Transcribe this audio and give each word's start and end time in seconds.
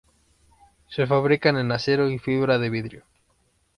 Se 0.89 1.05
fabrican 1.05 1.59
en 1.59 1.71
acero 1.71 2.09
y 2.09 2.17
fibra 2.17 2.57
de 2.57 2.71
vidrio. 2.71 3.03